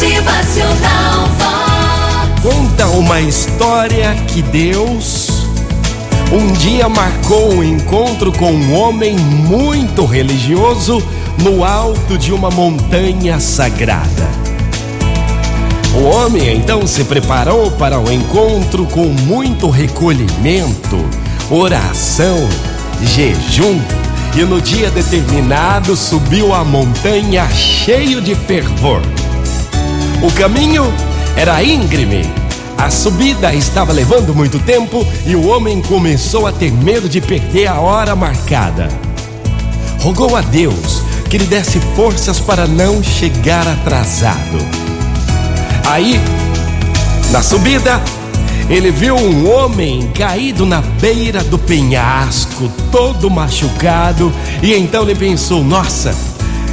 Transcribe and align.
Motivacional 0.00 1.26
Vox. 1.36 2.40
Conta 2.42 2.86
uma 2.86 3.20
história 3.20 4.14
que 4.28 4.40
Deus 4.40 5.28
um 6.32 6.50
dia 6.54 6.88
marcou 6.88 7.52
um 7.52 7.62
encontro 7.62 8.32
com 8.32 8.50
um 8.50 8.80
homem 8.80 9.14
muito 9.18 10.06
religioso 10.06 11.06
no 11.42 11.62
alto 11.62 12.16
de 12.16 12.32
uma 12.32 12.50
montanha 12.50 13.38
sagrada. 13.38 14.26
O 15.94 16.04
homem 16.04 16.56
então 16.56 16.86
se 16.86 17.04
preparou 17.04 17.70
para 17.72 18.00
o 18.00 18.10
encontro 18.10 18.86
com 18.86 19.04
muito 19.04 19.68
recolhimento, 19.68 20.96
oração, 21.50 22.48
jejum 23.02 23.78
e 24.34 24.44
no 24.44 24.62
dia 24.62 24.90
determinado 24.90 25.94
subiu 25.94 26.54
a 26.54 26.64
montanha 26.64 27.46
cheio 27.50 28.22
de 28.22 28.34
fervor. 28.34 29.02
O 30.22 30.30
caminho 30.32 30.84
era 31.34 31.64
íngreme, 31.64 32.22
a 32.76 32.90
subida 32.90 33.54
estava 33.54 33.90
levando 33.90 34.34
muito 34.34 34.58
tempo 34.58 35.06
e 35.26 35.34
o 35.34 35.48
homem 35.48 35.80
começou 35.80 36.46
a 36.46 36.52
ter 36.52 36.70
medo 36.70 37.08
de 37.08 37.22
perder 37.22 37.68
a 37.68 37.80
hora 37.80 38.14
marcada. 38.14 38.88
Rogou 40.00 40.36
a 40.36 40.42
Deus 40.42 41.02
que 41.30 41.38
lhe 41.38 41.46
desse 41.46 41.80
forças 41.96 42.38
para 42.38 42.66
não 42.66 43.02
chegar 43.02 43.66
atrasado. 43.66 44.58
Aí, 45.86 46.20
na 47.30 47.42
subida, 47.42 47.98
ele 48.68 48.90
viu 48.90 49.16
um 49.16 49.50
homem 49.50 50.10
caído 50.12 50.66
na 50.66 50.82
beira 50.82 51.42
do 51.44 51.58
penhasco, 51.58 52.70
todo 52.92 53.30
machucado, 53.30 54.30
e 54.62 54.74
então 54.74 55.02
ele 55.04 55.14
pensou: 55.14 55.64
Nossa, 55.64 56.14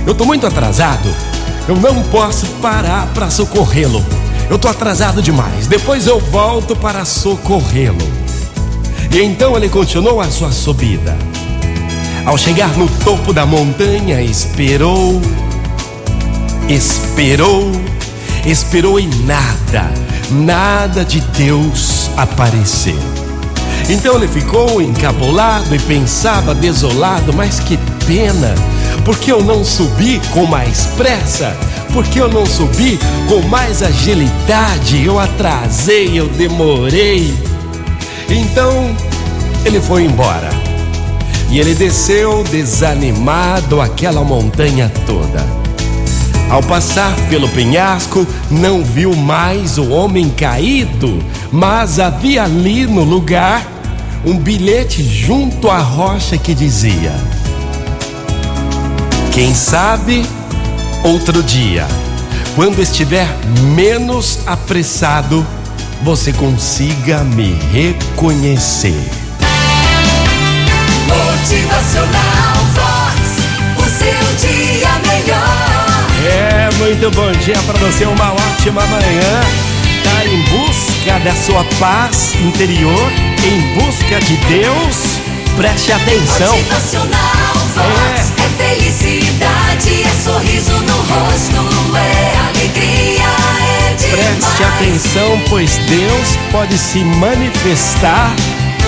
eu 0.05 0.11
estou 0.11 0.27
muito 0.27 0.45
atrasado, 0.45 1.09
eu 1.67 1.75
não 1.75 2.01
posso 2.03 2.45
parar 2.61 3.07
para 3.13 3.29
socorrê-lo. 3.29 4.03
Eu 4.49 4.55
estou 4.55 4.71
atrasado 4.71 5.21
demais, 5.21 5.67
depois 5.67 6.07
eu 6.07 6.19
volto 6.19 6.75
para 6.75 7.03
socorrê-lo. 7.05 7.97
E 9.11 9.21
então 9.21 9.55
ele 9.55 9.69
continuou 9.69 10.21
a 10.21 10.29
sua 10.29 10.51
subida. 10.51 11.17
Ao 12.25 12.37
chegar 12.37 12.77
no 12.77 12.87
topo 13.03 13.33
da 13.33 13.45
montanha, 13.45 14.21
esperou, 14.21 15.21
esperou, 16.67 17.71
esperou 18.45 18.99
e 18.99 19.07
nada 19.25 20.07
nada 20.31 21.05
de 21.05 21.21
Deus 21.21 22.09
apareceu. 22.17 22.97
Então 23.89 24.15
ele 24.15 24.27
ficou 24.27 24.81
encabulado 24.81 25.73
e 25.73 25.79
pensava 25.79 26.53
desolado, 26.53 27.33
mas 27.33 27.59
que 27.59 27.77
pena, 28.05 28.53
porque 29.07 29.31
eu 29.31 29.41
não 29.41 29.63
subi 29.63 30.19
com 30.33 30.45
mais 30.45 30.85
pressa, 30.97 31.55
porque 31.93 32.19
eu 32.19 32.27
não 32.27 32.45
subi 32.45 32.99
com 33.29 33.41
mais 33.47 33.81
agilidade, 33.81 35.01
eu 35.01 35.17
atrasei, 35.17 36.19
eu 36.19 36.27
demorei. 36.27 37.33
Então 38.29 38.93
ele 39.63 39.79
foi 39.79 40.03
embora 40.03 40.49
e 41.49 41.57
ele 41.57 41.73
desceu 41.73 42.43
desanimado 42.51 43.79
aquela 43.79 44.25
montanha 44.25 44.91
toda. 45.05 45.47
Ao 46.49 46.61
passar 46.61 47.15
pelo 47.29 47.47
penhasco, 47.47 48.27
não 48.51 48.83
viu 48.83 49.15
mais 49.15 49.77
o 49.77 49.89
homem 49.89 50.29
caído, 50.29 51.23
mas 51.49 51.97
havia 51.97 52.43
ali 52.43 52.85
no 52.85 53.05
lugar 53.05 53.65
um 54.25 54.37
bilhete 54.37 55.01
junto 55.01 55.71
à 55.71 55.77
rocha 55.77 56.37
que 56.37 56.53
dizia: 56.53 57.13
Quem 59.37 59.53
sabe 59.53 60.25
outro 61.03 61.43
dia, 61.43 61.87
quando 62.55 62.81
estiver 62.81 63.27
menos 63.75 64.39
apressado, 64.47 65.45
você 66.01 66.33
consiga 66.33 67.23
me 67.23 67.53
reconhecer. 67.71 68.99
Motivacional 71.05 72.55
Vox, 72.73 73.77
o 73.77 73.83
seu 73.83 74.49
dia 74.49 74.89
melhor. 75.05 76.07
É, 76.25 76.69
muito 76.79 77.11
bom 77.11 77.31
dia 77.33 77.59
para 77.67 77.77
você, 77.77 78.05
uma 78.05 78.33
ótima 78.33 78.81
manhã. 78.87 79.41
Tá 80.03 80.25
em 80.25 80.41
busca 80.45 81.19
da 81.19 81.35
sua 81.35 81.63
paz 81.79 82.33
interior, 82.41 83.11
em 83.45 83.75
busca 83.75 84.19
de 84.19 84.35
Deus. 84.47 85.19
Preste 85.55 85.91
atenção. 85.91 86.57
Motivacional 86.57 87.53
Vox 87.75 88.13
é. 88.13 88.16
Atenção, 94.97 95.39
pois 95.47 95.77
Deus 95.77 96.35
pode 96.51 96.75
se 96.75 97.03
manifestar 97.03 98.35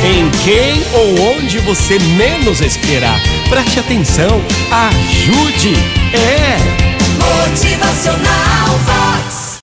em 0.04 0.28
quem 0.44 0.84
ou 0.92 1.36
onde 1.36 1.60
você 1.60 2.00
menos 2.00 2.62
esperar. 2.62 3.20
Preste 3.48 3.80
atenção, 3.80 4.42
ajude, 4.72 5.76
é. 6.14 6.58
Motivacional 7.20 8.80
Vox. 8.86 8.99